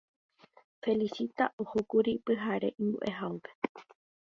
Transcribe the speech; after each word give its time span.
Felicita 0.81 1.45
ohókuri 1.61 2.11
pyhareve 2.25 2.75
imbo'ehaópe 2.83 3.49